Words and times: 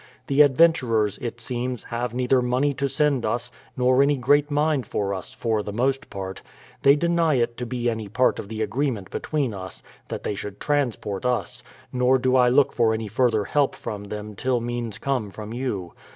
The 0.25 0.41
adventurers, 0.41 1.19
it 1.19 1.39
seems, 1.39 1.83
have 1.83 2.11
neither 2.11 2.41
money 2.41 2.73
to 2.73 2.87
send 2.89 3.23
us, 3.23 3.51
nor 3.77 4.01
any 4.01 4.17
great 4.17 4.49
mind 4.49 4.87
for 4.87 5.13
us, 5.13 5.31
for 5.31 5.61
the 5.61 5.71
most 5.71 6.09
part. 6.09 6.41
They 6.81 6.95
deny 6.95 7.35
it 7.35 7.55
to 7.57 7.67
be 7.67 7.87
any 7.87 8.07
part 8.09 8.39
of 8.39 8.47
the 8.49 8.63
agreement 8.63 9.11
between 9.11 9.53
us 9.53 9.83
that 10.07 10.23
they 10.23 10.33
should 10.33 10.59
transport 10.59 11.23
us, 11.23 11.61
nor 11.93 12.17
do 12.17 12.35
I 12.35 12.49
look 12.49 12.73
for 12.73 12.95
any 12.95 13.09
further 13.09 13.43
help 13.43 13.75
from 13.75 14.05
them 14.05 14.33
till 14.33 14.59
means 14.59 14.97
come 14.97 15.29
from 15.29 15.53
you. 15.53 15.93